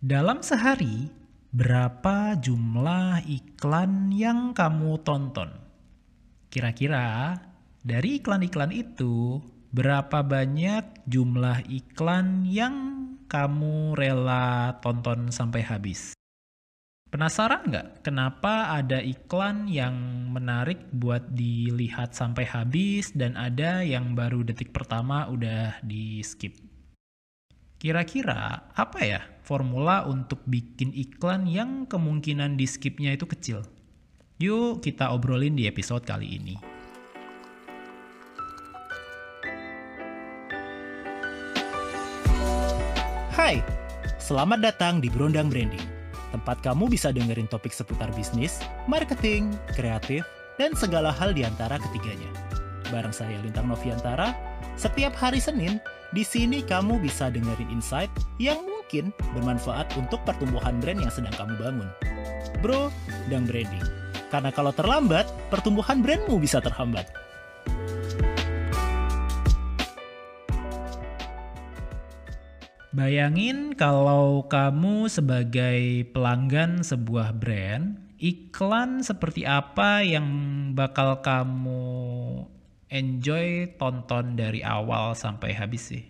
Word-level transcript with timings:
Dalam 0.00 0.40
sehari, 0.40 1.12
berapa 1.52 2.32
jumlah 2.40 3.20
iklan 3.28 4.08
yang 4.08 4.56
kamu 4.56 4.96
tonton? 5.04 5.52
Kira-kira 6.48 7.36
dari 7.84 8.16
iklan-iklan 8.16 8.72
itu, 8.72 9.44
berapa 9.76 10.24
banyak 10.24 11.04
jumlah 11.04 11.68
iklan 11.68 12.48
yang 12.48 12.76
kamu 13.28 13.92
rela 13.92 14.80
tonton 14.80 15.28
sampai 15.28 15.68
habis? 15.68 16.16
Penasaran 17.12 17.68
nggak 17.68 18.00
kenapa 18.00 18.72
ada 18.72 19.04
iklan 19.04 19.68
yang 19.68 19.92
menarik 20.32 20.80
buat 20.96 21.28
dilihat 21.28 22.16
sampai 22.16 22.48
habis 22.48 23.12
dan 23.12 23.36
ada 23.36 23.84
yang 23.84 24.16
baru 24.16 24.48
detik 24.48 24.72
pertama 24.72 25.28
udah 25.28 25.76
di 25.84 26.24
skip? 26.24 26.69
Kira-kira 27.80 28.68
apa 28.76 29.00
ya 29.00 29.24
formula 29.40 30.04
untuk 30.04 30.44
bikin 30.44 30.92
iklan 30.92 31.48
yang 31.48 31.88
kemungkinan 31.88 32.60
di 32.60 32.68
skipnya 32.68 33.16
itu 33.16 33.24
kecil? 33.24 33.64
Yuk 34.36 34.84
kita 34.84 35.08
obrolin 35.08 35.56
di 35.56 35.64
episode 35.64 36.04
kali 36.04 36.28
ini. 36.36 36.60
Hai, 43.32 43.64
selamat 44.20 44.60
datang 44.60 45.00
di 45.00 45.08
Berondang 45.08 45.48
Branding. 45.48 45.80
Tempat 46.36 46.60
kamu 46.60 46.84
bisa 46.92 47.16
dengerin 47.16 47.48
topik 47.48 47.72
seputar 47.72 48.12
bisnis, 48.12 48.60
marketing, 48.92 49.56
kreatif, 49.72 50.28
dan 50.60 50.76
segala 50.76 51.08
hal 51.16 51.32
di 51.32 51.48
antara 51.48 51.80
ketiganya. 51.80 52.28
Bareng 52.92 53.16
saya 53.16 53.40
Lintang 53.40 53.72
Noviantara, 53.72 54.36
setiap 54.76 55.16
hari 55.16 55.40
Senin 55.40 55.80
di 56.10 56.26
sini 56.26 56.58
kamu 56.66 56.98
bisa 56.98 57.30
dengerin 57.30 57.70
insight 57.70 58.10
yang 58.42 58.58
mungkin 58.66 59.14
bermanfaat 59.38 59.94
untuk 59.94 60.18
pertumbuhan 60.26 60.82
brand 60.82 60.98
yang 60.98 61.12
sedang 61.14 61.34
kamu 61.38 61.54
bangun. 61.54 61.88
Bro, 62.58 62.90
dan 63.30 63.46
branding. 63.46 63.86
Karena 64.30 64.50
kalau 64.50 64.74
terlambat, 64.74 65.30
pertumbuhan 65.50 66.02
brandmu 66.02 66.42
bisa 66.42 66.58
terhambat. 66.58 67.06
Bayangin 72.90 73.78
kalau 73.78 74.50
kamu 74.50 75.06
sebagai 75.06 76.10
pelanggan 76.10 76.82
sebuah 76.82 77.38
brand, 77.38 78.02
iklan 78.18 79.06
seperti 79.06 79.46
apa 79.46 80.02
yang 80.02 80.26
bakal 80.74 81.22
kamu 81.22 82.50
enjoy 82.90 83.78
tonton 83.78 84.34
dari 84.34 84.60
awal 84.66 85.14
sampai 85.14 85.54
habis 85.54 85.94
sih. 85.94 86.04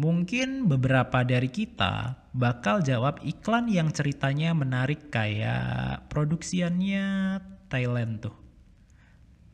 Mungkin 0.00 0.64
beberapa 0.64 1.20
dari 1.20 1.52
kita 1.52 2.16
bakal 2.32 2.80
jawab 2.80 3.20
iklan 3.20 3.68
yang 3.68 3.92
ceritanya 3.92 4.56
menarik 4.56 5.12
kayak 5.12 6.08
produksiannya 6.08 7.36
Thailand 7.68 8.24
tuh. 8.24 8.36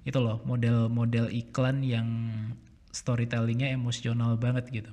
Itu 0.07 0.23
loh 0.23 0.39
model-model 0.47 1.35
iklan 1.35 1.83
yang 1.83 2.09
storytellingnya 2.95 3.75
emosional 3.75 4.39
banget 4.39 4.71
gitu. 4.71 4.93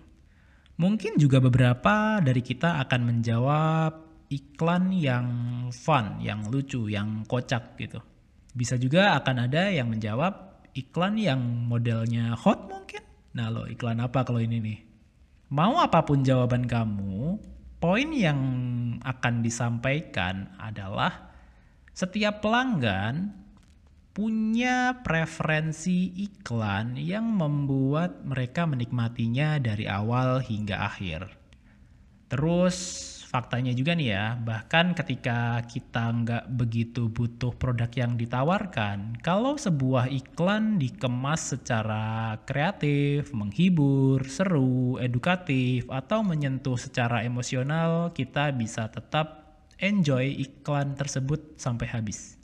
Mungkin 0.82 1.22
juga 1.22 1.38
beberapa 1.38 2.18
dari 2.18 2.42
kita 2.42 2.82
akan 2.82 3.02
menjawab 3.14 3.94
iklan 4.34 4.90
yang 4.90 5.28
fun, 5.70 6.18
yang 6.18 6.50
lucu, 6.50 6.90
yang 6.90 7.22
kocak 7.30 7.78
gitu. 7.78 8.02
Bisa 8.58 8.74
juga 8.82 9.14
akan 9.22 9.46
ada 9.46 9.70
yang 9.70 9.94
menjawab 9.94 10.53
iklan 10.74 11.18
yang 11.18 11.42
modelnya 11.70 12.34
hot 12.38 12.70
mungkin? 12.70 13.02
Nah 13.34 13.50
lo 13.50 13.66
iklan 13.66 14.02
apa 14.02 14.26
kalau 14.26 14.42
ini 14.42 14.58
nih? 14.62 14.80
Mau 15.54 15.78
apa 15.78 16.02
pun 16.02 16.26
jawaban 16.26 16.66
kamu, 16.66 17.38
poin 17.78 18.10
yang 18.10 18.42
akan 19.06 19.46
disampaikan 19.46 20.50
adalah 20.58 21.34
setiap 21.94 22.42
pelanggan 22.42 23.44
punya 24.14 25.02
preferensi 25.02 26.14
iklan 26.22 26.98
yang 27.02 27.34
membuat 27.34 28.22
mereka 28.22 28.70
menikmatinya 28.70 29.58
dari 29.58 29.90
awal 29.90 30.38
hingga 30.42 30.86
akhir. 30.86 31.34
Terus 32.30 32.78
faktanya 33.34 33.74
juga 33.74 33.98
nih 33.98 34.14
ya, 34.14 34.38
bahkan 34.38 34.94
ketika 34.94 35.66
kita 35.66 36.06
nggak 36.22 36.46
begitu 36.54 37.10
butuh 37.10 37.50
produk 37.58 37.90
yang 37.98 38.14
ditawarkan, 38.14 39.18
kalau 39.26 39.58
sebuah 39.58 40.06
iklan 40.14 40.78
dikemas 40.78 41.58
secara 41.58 42.38
kreatif, 42.46 43.34
menghibur, 43.34 44.22
seru, 44.30 45.02
edukatif, 45.02 45.90
atau 45.90 46.22
menyentuh 46.22 46.78
secara 46.78 47.26
emosional, 47.26 48.14
kita 48.14 48.54
bisa 48.54 48.94
tetap 48.94 49.58
enjoy 49.82 50.30
iklan 50.38 50.94
tersebut 50.94 51.58
sampai 51.58 51.90
habis. 51.90 52.38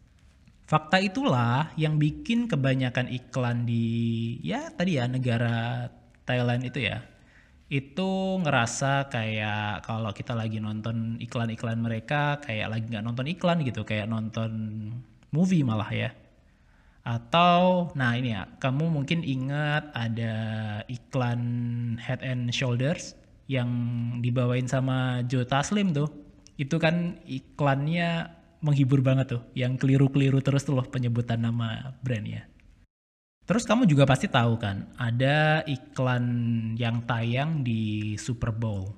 Fakta 0.66 0.98
itulah 0.98 1.70
yang 1.78 2.02
bikin 2.02 2.50
kebanyakan 2.50 3.14
iklan 3.14 3.70
di 3.70 4.38
ya 4.42 4.74
tadi 4.74 4.98
ya 4.98 5.06
negara 5.06 5.90
Thailand 6.26 6.62
itu 6.62 6.86
ya 6.86 7.02
itu 7.70 8.42
ngerasa 8.42 9.14
kayak 9.14 9.86
kalau 9.86 10.10
kita 10.10 10.34
lagi 10.34 10.58
nonton 10.58 11.22
iklan-iklan 11.22 11.78
mereka 11.78 12.42
kayak 12.42 12.74
lagi 12.74 12.86
nggak 12.90 13.06
nonton 13.06 13.30
iklan 13.30 13.62
gitu 13.62 13.86
kayak 13.86 14.10
nonton 14.10 14.52
movie 15.30 15.62
malah 15.62 15.90
ya. 15.94 16.10
Atau 17.06 17.94
nah 17.94 18.18
ini 18.18 18.34
ya 18.34 18.50
kamu 18.58 18.90
mungkin 18.90 19.22
ingat 19.22 19.94
ada 19.94 20.36
iklan 20.90 21.42
Head 22.02 22.26
and 22.26 22.50
Shoulders 22.50 23.14
yang 23.46 23.70
dibawain 24.26 24.66
sama 24.66 25.22
Joe 25.30 25.46
Taslim 25.46 25.94
tuh. 25.94 26.10
Itu 26.58 26.82
kan 26.82 27.22
iklannya 27.30 28.34
menghibur 28.66 29.00
banget 29.06 29.38
tuh 29.38 29.42
yang 29.56 29.78
keliru-keliru 29.80 30.42
terus 30.44 30.68
tuh 30.68 30.76
loh 30.76 30.84
penyebutan 30.90 31.40
nama 31.40 31.96
brandnya 32.04 32.49
Terus 33.50 33.66
kamu 33.66 33.90
juga 33.90 34.06
pasti 34.06 34.30
tahu 34.30 34.62
kan, 34.62 34.86
ada 34.94 35.66
iklan 35.66 36.22
yang 36.78 37.02
tayang 37.10 37.66
di 37.66 38.14
Super 38.14 38.54
Bowl. 38.54 38.94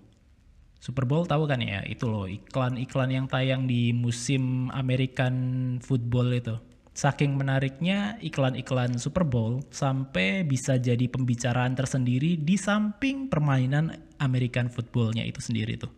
Super 0.76 1.08
Bowl 1.08 1.24
tahu 1.24 1.48
kan 1.48 1.64
ya, 1.64 1.80
itu 1.88 2.12
loh 2.12 2.28
iklan-iklan 2.28 3.16
yang 3.16 3.32
tayang 3.32 3.64
di 3.64 3.96
musim 3.96 4.68
American 4.76 5.80
football 5.80 6.36
itu. 6.36 6.60
Saking 6.92 7.40
menariknya 7.40 8.20
iklan-iklan 8.20 9.00
Super 9.00 9.24
Bowl 9.24 9.64
sampai 9.72 10.44
bisa 10.44 10.76
jadi 10.76 11.08
pembicaraan 11.08 11.72
tersendiri 11.72 12.36
di 12.36 12.60
samping 12.60 13.32
permainan 13.32 13.96
American 14.20 14.68
footballnya 14.68 15.24
itu 15.24 15.40
sendiri 15.40 15.80
tuh. 15.80 15.96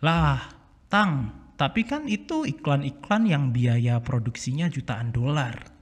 Lah, 0.00 0.40
Tang, 0.88 1.28
tapi 1.60 1.84
kan 1.84 2.08
itu 2.08 2.48
iklan-iklan 2.48 3.28
yang 3.28 3.52
biaya 3.52 4.00
produksinya 4.00 4.72
jutaan 4.72 5.12
dolar 5.12 5.79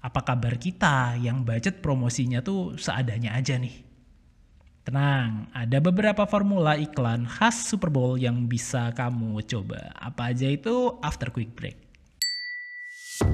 apa 0.00 0.20
kabar 0.24 0.56
kita 0.56 1.20
yang 1.20 1.44
budget 1.44 1.84
promosinya 1.84 2.40
tuh 2.40 2.76
seadanya 2.80 3.36
aja 3.36 3.60
nih? 3.60 3.84
Tenang, 4.80 5.52
ada 5.52 5.76
beberapa 5.76 6.24
formula 6.24 6.72
iklan 6.80 7.28
khas 7.28 7.68
Super 7.68 7.92
Bowl 7.92 8.16
yang 8.16 8.48
bisa 8.48 8.96
kamu 8.96 9.44
coba. 9.44 9.92
Apa 10.00 10.32
aja 10.32 10.48
itu 10.48 10.96
after 11.04 11.28
quick 11.28 11.52
break. 11.52 11.76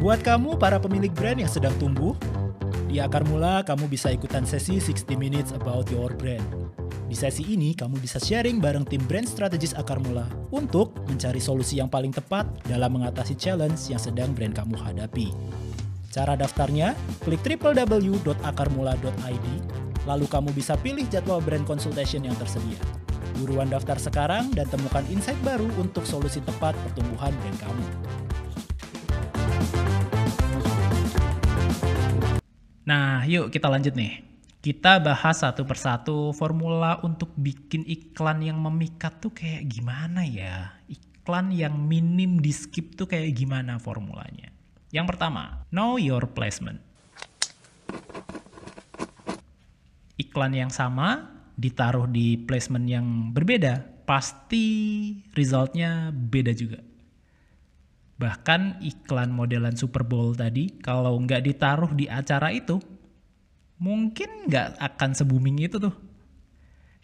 Buat 0.02 0.26
kamu 0.26 0.58
para 0.58 0.82
pemilik 0.82 1.14
brand 1.14 1.38
yang 1.38 1.46
sedang 1.46 1.70
tumbuh, 1.78 2.18
di 2.90 2.98
Akar 2.98 3.22
Mula 3.22 3.62
kamu 3.62 3.86
bisa 3.86 4.10
ikutan 4.10 4.42
sesi 4.42 4.82
60 4.82 5.14
Minutes 5.14 5.54
About 5.54 5.86
Your 5.94 6.10
Brand. 6.18 6.42
Di 7.06 7.14
sesi 7.14 7.46
ini 7.46 7.78
kamu 7.78 8.02
bisa 8.02 8.18
sharing 8.18 8.58
bareng 8.58 8.82
tim 8.82 8.98
brand 9.06 9.30
strategis 9.30 9.70
Akar 9.78 10.02
Mula 10.02 10.26
untuk 10.50 10.98
mencari 11.06 11.38
solusi 11.38 11.78
yang 11.78 11.86
paling 11.86 12.10
tepat 12.10 12.50
dalam 12.66 12.98
mengatasi 12.98 13.38
challenge 13.38 13.78
yang 13.86 14.02
sedang 14.02 14.34
brand 14.34 14.58
kamu 14.58 14.74
hadapi. 14.74 15.30
Cara 16.16 16.32
daftarnya, 16.32 16.96
klik 17.28 17.44
www.akarmula.id, 17.44 19.48
lalu 20.08 20.24
kamu 20.24 20.48
bisa 20.56 20.72
pilih 20.80 21.04
jadwal 21.12 21.44
brand 21.44 21.68
consultation 21.68 22.24
yang 22.24 22.32
tersedia. 22.40 22.80
Buruan 23.36 23.68
daftar 23.68 24.00
sekarang 24.00 24.48
dan 24.56 24.64
temukan 24.72 25.04
insight 25.12 25.36
baru 25.44 25.68
untuk 25.76 26.08
solusi 26.08 26.40
tepat 26.40 26.72
pertumbuhan 26.88 27.36
brand 27.36 27.58
kamu. 27.60 27.84
Nah, 32.88 33.28
yuk 33.28 33.52
kita 33.52 33.68
lanjut 33.68 33.92
nih. 33.92 34.24
Kita 34.64 34.96
bahas 35.04 35.44
satu 35.44 35.68
persatu 35.68 36.32
formula 36.32 36.96
untuk 37.04 37.28
bikin 37.36 37.84
iklan 37.84 38.40
yang 38.40 38.56
memikat 38.56 39.20
tuh 39.20 39.36
kayak 39.36 39.68
gimana 39.68 40.24
ya? 40.24 40.80
Iklan 40.88 41.52
yang 41.52 41.76
minim 41.76 42.40
di 42.40 42.56
skip 42.56 42.96
tuh 42.96 43.04
kayak 43.04 43.36
gimana 43.36 43.76
formulanya? 43.76 44.55
Yang 44.96 45.12
pertama, 45.12 45.68
know 45.68 46.00
your 46.00 46.24
placement. 46.32 46.80
Iklan 50.16 50.56
yang 50.56 50.72
sama 50.72 51.36
ditaruh 51.60 52.08
di 52.08 52.40
placement 52.40 52.88
yang 52.88 53.36
berbeda, 53.36 53.84
pasti 54.08 54.64
resultnya 55.36 56.08
beda 56.08 56.56
juga. 56.56 56.80
Bahkan 58.16 58.80
iklan 58.80 59.36
modelan 59.36 59.76
Super 59.76 60.00
Bowl 60.00 60.32
tadi, 60.32 60.80
kalau 60.80 61.12
nggak 61.20 61.44
ditaruh 61.44 61.92
di 61.92 62.08
acara 62.08 62.48
itu, 62.48 62.80
mungkin 63.76 64.48
nggak 64.48 64.80
akan 64.80 65.12
se-booming 65.12 65.60
itu 65.60 65.76
tuh. 65.76 65.92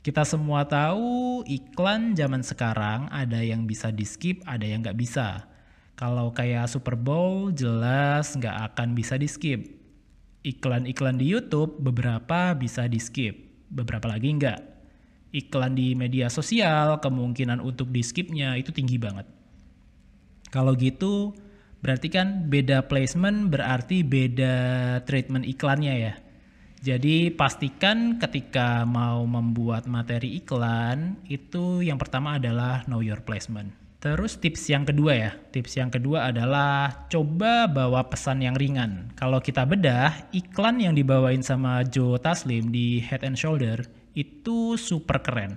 Kita 0.00 0.24
semua 0.24 0.64
tahu 0.64 1.44
iklan 1.44 2.16
zaman 2.16 2.40
sekarang 2.40 3.12
ada 3.12 3.44
yang 3.44 3.68
bisa 3.68 3.92
di 3.92 4.08
skip, 4.08 4.40
ada 4.48 4.64
yang 4.64 4.80
nggak 4.80 4.96
bisa. 4.96 5.51
Kalau 6.02 6.34
kayak 6.34 6.66
Super 6.66 6.99
Bowl 6.99 7.54
jelas 7.54 8.34
nggak 8.34 8.75
akan 8.75 8.99
bisa 8.99 9.14
di 9.14 9.31
skip. 9.31 9.70
Iklan-iklan 10.43 11.14
di 11.14 11.31
YouTube 11.31 11.78
beberapa 11.78 12.58
bisa 12.58 12.90
di 12.90 12.99
skip, 12.99 13.38
beberapa 13.70 14.10
lagi 14.10 14.34
nggak. 14.34 14.60
Iklan 15.31 15.78
di 15.78 15.94
media 15.94 16.26
sosial 16.26 16.99
kemungkinan 16.99 17.62
untuk 17.62 17.94
di 17.94 18.02
skipnya 18.02 18.58
itu 18.58 18.75
tinggi 18.75 18.99
banget. 18.99 19.31
Kalau 20.50 20.75
gitu 20.75 21.38
berarti 21.87 22.10
kan 22.10 22.50
beda 22.50 22.90
placement 22.90 23.54
berarti 23.54 24.02
beda 24.02 24.54
treatment 25.06 25.46
iklannya 25.46 25.94
ya. 26.02 26.14
Jadi 26.82 27.31
pastikan 27.31 28.19
ketika 28.19 28.82
mau 28.82 29.22
membuat 29.22 29.87
materi 29.87 30.34
iklan 30.34 31.14
itu 31.31 31.78
yang 31.87 31.94
pertama 31.94 32.43
adalah 32.43 32.82
know 32.90 32.99
your 32.99 33.22
placement. 33.22 33.81
Terus 34.02 34.34
tips 34.34 34.66
yang 34.66 34.82
kedua 34.82 35.14
ya, 35.14 35.31
tips 35.54 35.78
yang 35.78 35.87
kedua 35.87 36.34
adalah 36.34 37.06
coba 37.06 37.70
bawa 37.70 38.10
pesan 38.10 38.43
yang 38.43 38.58
ringan. 38.58 39.14
Kalau 39.14 39.38
kita 39.38 39.62
bedah, 39.62 40.26
iklan 40.34 40.82
yang 40.82 40.99
dibawain 40.99 41.38
sama 41.38 41.87
Joe 41.87 42.19
Taslim 42.19 42.75
di 42.75 42.99
Head 42.99 43.22
and 43.22 43.38
Shoulder 43.38 43.87
itu 44.19 44.75
super 44.75 45.22
keren. 45.22 45.54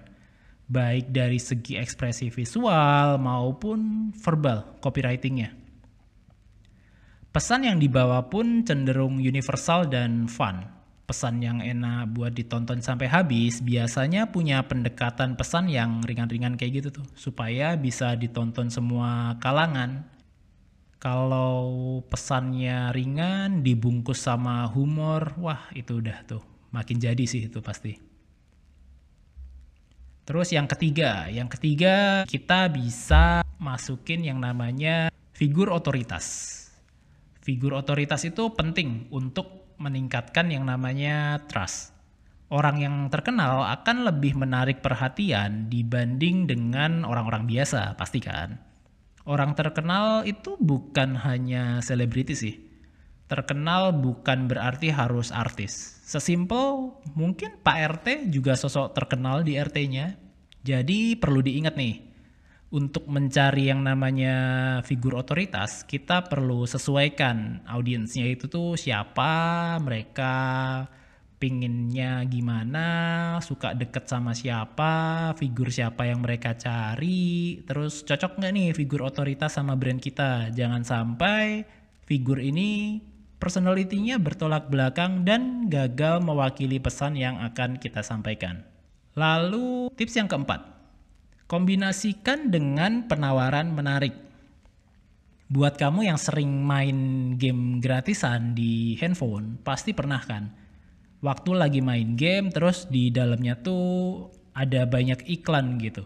Baik 0.70 1.10
dari 1.10 1.42
segi 1.42 1.82
ekspresi 1.82 2.30
visual 2.30 3.18
maupun 3.18 4.14
verbal 4.14 4.78
copywritingnya. 4.78 5.50
Pesan 7.34 7.66
yang 7.66 7.82
dibawa 7.82 8.30
pun 8.30 8.62
cenderung 8.62 9.18
universal 9.18 9.90
dan 9.90 10.30
fun 10.30 10.75
pesan 11.06 11.38
yang 11.38 11.62
enak 11.62 12.18
buat 12.18 12.34
ditonton 12.34 12.82
sampai 12.82 13.06
habis 13.06 13.62
biasanya 13.62 14.34
punya 14.34 14.66
pendekatan 14.66 15.38
pesan 15.38 15.70
yang 15.70 16.02
ringan-ringan 16.02 16.58
kayak 16.58 16.82
gitu 16.82 17.02
tuh 17.02 17.08
supaya 17.14 17.78
bisa 17.78 18.18
ditonton 18.18 18.74
semua 18.74 19.38
kalangan. 19.38 20.10
Kalau 20.98 22.02
pesannya 22.10 22.90
ringan 22.90 23.62
dibungkus 23.62 24.26
sama 24.26 24.66
humor 24.66 25.38
wah 25.38 25.70
itu 25.78 26.02
udah 26.02 26.26
tuh 26.26 26.42
makin 26.74 26.98
jadi 26.98 27.22
sih 27.30 27.46
itu 27.46 27.62
pasti. 27.62 27.94
Terus 30.26 30.50
yang 30.50 30.66
ketiga 30.66 31.30
yang 31.30 31.46
ketiga 31.46 32.26
kita 32.26 32.66
bisa 32.74 33.46
masukin 33.62 34.26
yang 34.26 34.42
namanya 34.42 35.14
figur 35.38 35.70
otoritas. 35.70 36.52
Figur 37.46 37.78
otoritas 37.78 38.26
itu 38.26 38.50
penting 38.58 39.06
untuk 39.14 39.65
meningkatkan 39.82 40.52
yang 40.52 40.68
namanya 40.68 41.44
trust. 41.50 41.96
Orang 42.54 42.78
yang 42.78 43.10
terkenal 43.10 43.66
akan 43.66 44.06
lebih 44.06 44.38
menarik 44.38 44.86
perhatian 44.86 45.66
dibanding 45.66 46.46
dengan 46.46 47.02
orang-orang 47.02 47.50
biasa, 47.50 47.98
pasti 47.98 48.22
kan? 48.22 48.62
Orang 49.26 49.58
terkenal 49.58 50.22
itu 50.30 50.54
bukan 50.62 51.18
hanya 51.18 51.82
selebriti 51.82 52.38
sih. 52.38 52.56
Terkenal 53.26 53.90
bukan 53.98 54.46
berarti 54.46 54.94
harus 54.94 55.34
artis. 55.34 55.98
Sesimpel 56.06 56.94
mungkin 57.18 57.58
Pak 57.66 57.78
RT 57.98 58.30
juga 58.30 58.54
sosok 58.54 58.94
terkenal 58.94 59.42
di 59.42 59.58
RT-nya. 59.58 60.14
Jadi 60.62 61.18
perlu 61.18 61.42
diingat 61.42 61.74
nih, 61.74 62.05
untuk 62.76 63.08
mencari 63.08 63.72
yang 63.72 63.88
namanya 63.88 64.36
figur 64.84 65.16
otoritas, 65.16 65.88
kita 65.88 66.28
perlu 66.28 66.68
sesuaikan 66.68 67.64
audiensnya 67.64 68.28
itu 68.28 68.52
tuh 68.52 68.76
siapa, 68.76 69.80
mereka 69.80 70.36
pinginnya 71.40 72.20
gimana, 72.28 72.88
suka 73.40 73.72
deket 73.72 74.12
sama 74.12 74.36
siapa, 74.36 75.32
figur 75.40 75.72
siapa 75.72 76.04
yang 76.04 76.20
mereka 76.20 76.60
cari, 76.60 77.64
terus 77.64 78.04
cocok 78.04 78.44
nggak 78.44 78.52
nih 78.52 78.70
figur 78.76 79.08
otoritas 79.08 79.56
sama 79.56 79.80
brand 79.80 80.04
kita. 80.04 80.52
Jangan 80.52 80.84
sampai 80.84 81.64
figur 82.04 82.44
ini 82.44 83.00
personalitinya 83.40 84.20
bertolak 84.20 84.68
belakang 84.68 85.24
dan 85.24 85.72
gagal 85.72 86.20
mewakili 86.20 86.84
pesan 86.84 87.16
yang 87.16 87.40
akan 87.40 87.80
kita 87.80 88.04
sampaikan. 88.04 88.68
Lalu 89.16 89.88
tips 89.96 90.20
yang 90.20 90.28
keempat, 90.28 90.75
Kombinasikan 91.46 92.50
dengan 92.50 93.06
penawaran 93.06 93.70
menarik. 93.70 94.18
Buat 95.46 95.78
kamu 95.78 96.10
yang 96.10 96.18
sering 96.18 96.50
main 96.66 96.98
game 97.38 97.78
gratisan 97.78 98.58
di 98.58 98.98
handphone, 98.98 99.62
pasti 99.62 99.94
pernah 99.94 100.18
kan? 100.26 100.50
Waktu 101.22 101.54
lagi 101.54 101.86
main 101.86 102.18
game, 102.18 102.50
terus 102.50 102.90
di 102.90 103.14
dalamnya 103.14 103.62
tuh 103.62 104.26
ada 104.58 104.90
banyak 104.90 105.22
iklan 105.30 105.78
gitu. 105.78 106.02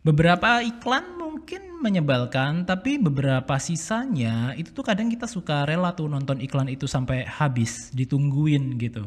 Beberapa 0.00 0.64
iklan 0.64 1.20
mungkin 1.20 1.84
menyebalkan, 1.84 2.64
tapi 2.64 2.96
beberapa 2.96 3.60
sisanya 3.60 4.56
itu 4.56 4.72
tuh 4.72 4.88
kadang 4.88 5.12
kita 5.12 5.28
suka 5.28 5.68
rela 5.68 5.92
tuh 5.92 6.08
nonton 6.08 6.40
iklan 6.40 6.72
itu 6.72 6.88
sampai 6.88 7.28
habis, 7.28 7.92
ditungguin 7.92 8.80
gitu 8.80 9.04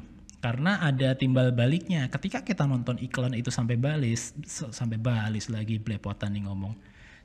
karena 0.47 0.79
ada 0.79 1.11
timbal 1.11 1.51
baliknya. 1.51 2.07
Ketika 2.07 2.39
kita 2.39 2.63
nonton 2.63 2.95
iklan 3.03 3.35
itu 3.35 3.51
sampai 3.51 3.75
balis 3.75 4.31
sampai 4.71 4.95
balis 4.95 5.51
lagi 5.51 5.75
belepotan 5.75 6.31
nih 6.39 6.47
ngomong. 6.47 6.71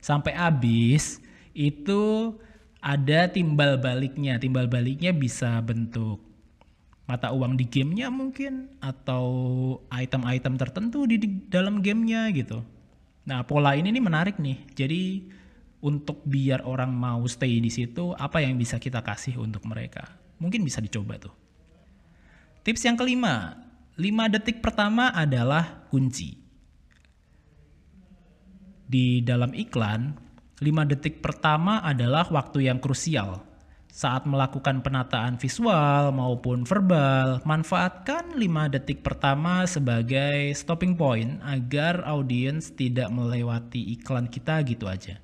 Sampai 0.03 0.35
habis 0.35 1.23
itu 1.55 2.35
ada 2.83 3.31
timbal 3.31 3.79
baliknya. 3.79 4.35
Timbal 4.43 4.67
baliknya 4.67 5.15
bisa 5.15 5.55
bentuk 5.63 6.19
mata 7.07 7.31
uang 7.31 7.55
di 7.55 7.63
gamenya 7.63 8.11
mungkin 8.11 8.67
atau 8.83 9.23
item-item 9.87 10.59
tertentu 10.59 11.07
di, 11.07 11.15
di 11.23 11.27
dalam 11.47 11.79
gamenya 11.79 12.27
gitu. 12.35 12.59
Nah 13.23 13.47
pola 13.47 13.79
ini 13.79 13.87
nih 13.87 14.03
menarik 14.03 14.35
nih. 14.35 14.67
Jadi 14.75 15.31
untuk 15.79 16.19
biar 16.27 16.67
orang 16.67 16.91
mau 16.91 17.23
stay 17.31 17.63
di 17.63 17.71
situ 17.71 18.11
apa 18.19 18.43
yang 18.43 18.59
bisa 18.59 18.83
kita 18.83 18.99
kasih 18.99 19.39
untuk 19.39 19.63
mereka? 19.63 20.11
Mungkin 20.43 20.59
bisa 20.67 20.83
dicoba 20.83 21.15
tuh 21.23 21.42
Tips 22.63 22.87
yang 22.87 22.95
kelima, 22.95 23.59
5 23.99 24.31
detik 24.39 24.63
pertama 24.63 25.11
adalah 25.11 25.83
kunci. 25.91 26.31
Di 28.87 29.19
dalam 29.19 29.51
iklan, 29.51 30.15
5 30.63 30.87
detik 30.87 31.19
pertama 31.19 31.83
adalah 31.83 32.23
waktu 32.31 32.71
yang 32.71 32.79
krusial. 32.79 33.43
Saat 33.91 34.23
melakukan 34.23 34.79
penataan 34.79 35.35
visual 35.35 36.15
maupun 36.15 36.63
verbal, 36.63 37.43
manfaatkan 37.43 38.31
5 38.31 38.71
detik 38.79 39.03
pertama 39.03 39.67
sebagai 39.67 40.55
stopping 40.55 40.95
point 40.95 41.43
agar 41.43 42.07
audiens 42.07 42.71
tidak 42.71 43.11
melewati 43.11 43.91
iklan 43.99 44.31
kita 44.31 44.63
gitu 44.63 44.87
aja. 44.87 45.19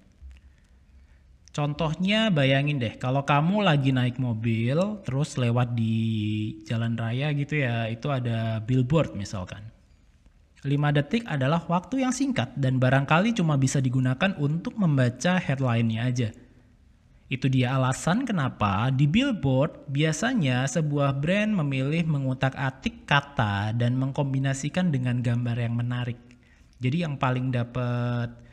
Contohnya 1.59 2.31
bayangin 2.31 2.79
deh 2.79 2.95
kalau 2.95 3.27
kamu 3.27 3.67
lagi 3.67 3.91
naik 3.91 4.15
mobil 4.15 5.03
terus 5.03 5.35
lewat 5.35 5.75
di 5.75 6.55
jalan 6.63 6.95
raya 6.95 7.35
gitu 7.35 7.59
ya, 7.59 7.91
itu 7.91 8.07
ada 8.07 8.63
billboard 8.63 9.11
misalkan. 9.11 9.67
5 10.63 10.71
detik 10.95 11.27
adalah 11.27 11.67
waktu 11.67 12.07
yang 12.07 12.15
singkat 12.15 12.55
dan 12.55 12.79
barangkali 12.79 13.35
cuma 13.35 13.59
bisa 13.59 13.83
digunakan 13.83 14.31
untuk 14.39 14.79
membaca 14.79 15.35
headline-nya 15.35 16.07
aja. 16.07 16.29
Itu 17.27 17.51
dia 17.51 17.75
alasan 17.75 18.23
kenapa 18.23 18.87
di 18.95 19.03
billboard 19.11 19.91
biasanya 19.91 20.63
sebuah 20.63 21.19
brand 21.19 21.59
memilih 21.59 22.07
mengutak-atik 22.07 23.03
kata 23.03 23.75
dan 23.75 23.99
mengkombinasikan 23.99 24.95
dengan 24.95 25.19
gambar 25.19 25.59
yang 25.59 25.75
menarik. 25.75 26.19
Jadi 26.79 27.03
yang 27.03 27.19
paling 27.19 27.51
dapat 27.51 28.47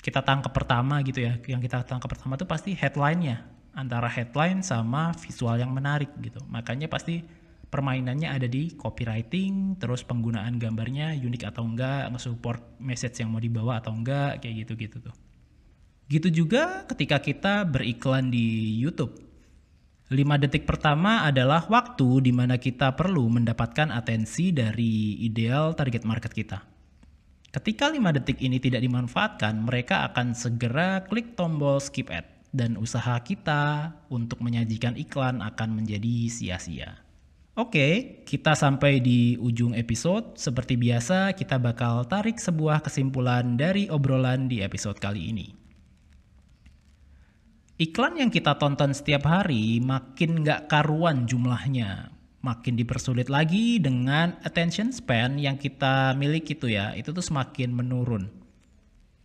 kita 0.00 0.24
tangkap 0.24 0.50
pertama 0.50 1.04
gitu 1.04 1.20
ya 1.22 1.36
yang 1.46 1.60
kita 1.60 1.84
tangkap 1.84 2.08
pertama 2.08 2.40
tuh 2.40 2.48
pasti 2.48 2.72
headline-nya. 2.72 3.44
Antara 3.70 4.10
headline 4.10 4.66
sama 4.66 5.14
visual 5.14 5.54
yang 5.60 5.70
menarik 5.70 6.10
gitu. 6.18 6.42
Makanya 6.50 6.90
pasti 6.90 7.22
permainannya 7.70 8.26
ada 8.26 8.50
di 8.50 8.74
copywriting 8.74 9.78
terus 9.78 10.02
penggunaan 10.02 10.58
gambarnya 10.58 11.14
unik 11.14 11.54
atau 11.54 11.62
enggak 11.62 12.10
nge-support 12.10 12.82
message 12.82 13.22
yang 13.22 13.30
mau 13.30 13.38
dibawa 13.38 13.78
atau 13.78 13.94
enggak 13.94 14.42
kayak 14.42 14.66
gitu 14.66 14.72
gitu 14.74 14.96
tuh. 14.98 15.14
Gitu 16.10 16.42
juga 16.42 16.82
ketika 16.90 17.22
kita 17.22 17.62
beriklan 17.62 18.34
di 18.34 18.74
YouTube. 18.82 19.14
5 20.10 20.42
detik 20.42 20.66
pertama 20.66 21.22
adalah 21.22 21.70
waktu 21.70 22.26
di 22.26 22.34
mana 22.34 22.58
kita 22.58 22.98
perlu 22.98 23.30
mendapatkan 23.30 23.94
atensi 23.94 24.50
dari 24.50 25.22
ideal 25.22 25.78
target 25.78 26.02
market 26.02 26.34
kita. 26.34 26.66
Ketika 27.50 27.90
5 27.90 28.14
detik 28.14 28.38
ini 28.38 28.62
tidak 28.62 28.78
dimanfaatkan, 28.86 29.66
mereka 29.66 30.06
akan 30.06 30.38
segera 30.38 31.02
klik 31.10 31.34
tombol 31.34 31.82
skip 31.82 32.06
ad 32.06 32.22
dan 32.54 32.78
usaha 32.78 33.18
kita 33.26 33.90
untuk 34.06 34.38
menyajikan 34.38 34.94
iklan 34.94 35.42
akan 35.42 35.82
menjadi 35.82 36.30
sia-sia. 36.30 37.02
Oke, 37.58 38.22
kita 38.22 38.54
sampai 38.54 39.02
di 39.02 39.34
ujung 39.34 39.74
episode. 39.74 40.38
Seperti 40.38 40.78
biasa, 40.78 41.34
kita 41.34 41.58
bakal 41.58 42.06
tarik 42.06 42.38
sebuah 42.38 42.86
kesimpulan 42.86 43.58
dari 43.58 43.90
obrolan 43.90 44.46
di 44.46 44.62
episode 44.62 45.02
kali 45.02 45.34
ini. 45.34 45.46
Iklan 47.82 48.22
yang 48.22 48.30
kita 48.30 48.54
tonton 48.62 48.94
setiap 48.94 49.26
hari 49.26 49.82
makin 49.82 50.46
gak 50.46 50.70
karuan 50.70 51.26
jumlahnya. 51.26 52.19
Makin 52.40 52.76
dipersulit 52.76 53.28
lagi 53.28 53.76
dengan 53.76 54.40
attention 54.44 54.92
span 54.92 55.36
yang 55.36 55.60
kita 55.60 56.16
miliki 56.16 56.56
itu 56.56 56.72
ya, 56.72 56.96
itu 56.96 57.12
tuh 57.12 57.24
semakin 57.24 57.72
menurun. 57.72 58.32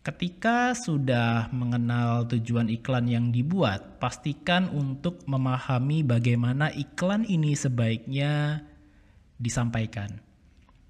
Ketika 0.05 0.77
sudah 0.77 1.49
mengenal 1.49 2.29
tujuan 2.29 2.69
iklan 2.69 3.09
yang 3.09 3.33
dibuat, 3.33 3.97
pastikan 3.97 4.69
untuk 4.69 5.25
memahami 5.25 6.05
bagaimana 6.05 6.69
iklan 6.77 7.25
ini 7.25 7.57
sebaiknya 7.57 8.61
disampaikan. 9.41 10.21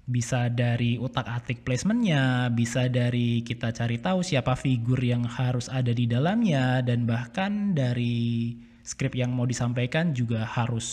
Bisa 0.04 0.52
dari 0.52 1.00
utak-atik 1.00 1.64
placementnya, 1.64 2.52
bisa 2.52 2.92
dari 2.92 3.40
kita 3.40 3.72
cari 3.72 3.96
tahu 3.98 4.20
siapa 4.20 4.52
figur 4.52 5.00
yang 5.00 5.24
harus 5.24 5.72
ada 5.72 5.96
di 5.96 6.04
dalamnya, 6.04 6.84
dan 6.84 7.08
bahkan 7.08 7.72
dari 7.72 8.52
skrip 8.84 9.16
yang 9.16 9.32
mau 9.32 9.48
disampaikan 9.48 10.12
juga 10.12 10.44
harus 10.44 10.86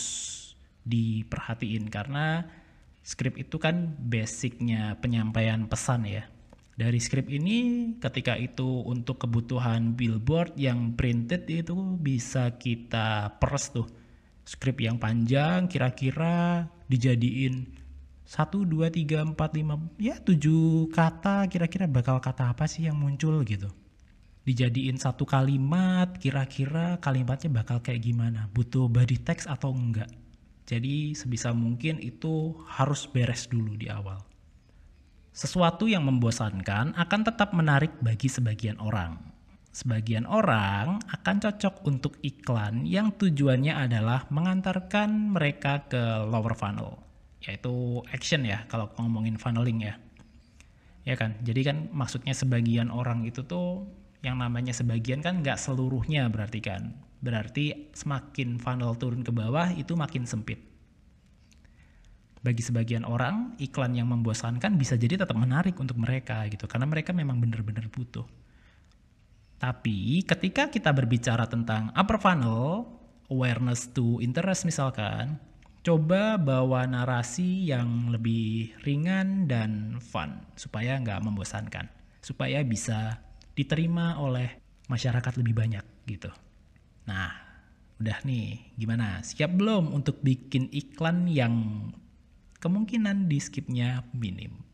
diperhatiin 0.84 1.88
karena 1.88 2.44
skrip 3.04 3.36
itu 3.36 3.60
kan 3.60 3.96
basicnya 4.00 4.96
penyampaian 5.00 5.68
pesan 5.68 6.08
ya. 6.08 6.24
Dari 6.74 6.98
skrip 6.98 7.30
ini 7.30 7.90
ketika 8.02 8.34
itu 8.34 8.82
untuk 8.82 9.22
kebutuhan 9.22 9.94
billboard 9.94 10.58
yang 10.58 10.98
printed 10.98 11.46
itu 11.46 11.76
bisa 12.00 12.58
kita 12.58 13.38
peres 13.38 13.70
tuh. 13.70 13.86
Skrip 14.42 14.82
yang 14.82 14.98
panjang 14.98 15.70
kira-kira 15.70 16.66
dijadiin 16.90 17.70
1, 18.24 18.50
2, 18.50 18.90
3, 18.90 19.36
4, 19.36 19.36
5, 19.36 20.02
ya 20.02 20.16
7 20.18 20.90
kata 20.90 21.46
kira-kira 21.46 21.86
bakal 21.86 22.18
kata 22.18 22.50
apa 22.50 22.66
sih 22.66 22.90
yang 22.90 22.98
muncul 22.98 23.38
gitu. 23.46 23.70
Dijadiin 24.44 24.98
satu 24.98 25.24
kalimat 25.24 26.18
kira-kira 26.18 26.98
kalimatnya 26.98 27.54
bakal 27.54 27.80
kayak 27.80 28.02
gimana. 28.02 28.50
Butuh 28.50 28.90
body 28.90 29.22
text 29.22 29.46
atau 29.46 29.72
enggak 29.72 30.23
jadi 30.64 31.12
sebisa 31.12 31.52
mungkin 31.52 32.00
itu 32.00 32.56
harus 32.64 33.04
beres 33.04 33.44
dulu 33.52 33.76
di 33.76 33.92
awal. 33.92 34.24
Sesuatu 35.34 35.84
yang 35.84 36.08
membosankan 36.08 36.96
akan 36.96 37.20
tetap 37.26 37.52
menarik 37.52 37.98
bagi 38.00 38.32
sebagian 38.32 38.80
orang. 38.80 39.18
Sebagian 39.74 40.24
orang 40.24 41.02
akan 41.10 41.36
cocok 41.42 41.82
untuk 41.84 42.14
iklan 42.22 42.86
yang 42.86 43.10
tujuannya 43.12 43.74
adalah 43.74 44.24
mengantarkan 44.30 45.34
mereka 45.34 45.90
ke 45.90 46.00
lower 46.30 46.54
funnel, 46.54 47.02
yaitu 47.42 47.98
action 48.14 48.46
ya 48.46 48.62
kalau 48.70 48.88
ngomongin 48.96 49.34
funneling 49.34 49.82
ya. 49.82 49.98
Ya 51.04 51.18
kan, 51.18 51.36
jadi 51.42 51.74
kan 51.74 51.76
maksudnya 51.90 52.32
sebagian 52.32 52.88
orang 52.88 53.26
itu 53.26 53.44
tuh 53.44 53.84
yang 54.24 54.40
namanya 54.40 54.72
sebagian 54.72 55.20
kan 55.20 55.44
nggak 55.44 55.60
seluruhnya 55.60 56.32
berarti 56.32 56.64
kan 56.64 56.96
berarti 57.24 57.88
semakin 57.96 58.60
funnel 58.60 58.92
turun 59.00 59.24
ke 59.24 59.32
bawah 59.32 59.72
itu 59.72 59.96
makin 59.96 60.28
sempit. 60.28 60.60
Bagi 62.44 62.60
sebagian 62.60 63.08
orang, 63.08 63.56
iklan 63.56 63.96
yang 63.96 64.12
membosankan 64.12 64.76
bisa 64.76 65.00
jadi 65.00 65.24
tetap 65.24 65.32
menarik 65.32 65.80
untuk 65.80 65.96
mereka 65.96 66.44
gitu, 66.52 66.68
karena 66.68 66.84
mereka 66.84 67.16
memang 67.16 67.40
benar-benar 67.40 67.88
butuh. 67.88 68.28
Tapi 69.56 70.20
ketika 70.28 70.68
kita 70.68 70.92
berbicara 70.92 71.48
tentang 71.48 71.88
upper 71.96 72.20
funnel, 72.20 72.84
awareness 73.32 73.88
to 73.96 74.20
interest 74.20 74.68
misalkan, 74.68 75.40
coba 75.80 76.36
bawa 76.36 76.84
narasi 76.84 77.64
yang 77.72 78.12
lebih 78.12 78.76
ringan 78.84 79.48
dan 79.48 79.96
fun 80.04 80.44
supaya 80.52 81.00
nggak 81.00 81.24
membosankan, 81.24 81.88
supaya 82.20 82.60
bisa 82.60 83.24
diterima 83.56 84.20
oleh 84.20 84.60
masyarakat 84.92 85.32
lebih 85.40 85.56
banyak 85.56 85.84
gitu. 86.04 86.28
Nah, 87.04 87.30
udah 88.00 88.18
nih, 88.24 88.74
gimana? 88.80 89.20
Siap 89.20 89.60
belum 89.60 89.92
untuk 89.92 90.24
bikin 90.24 90.72
iklan 90.72 91.28
yang 91.28 91.54
kemungkinan 92.60 93.28
di 93.28 93.38
skipnya 93.40 94.08
minim? 94.16 94.64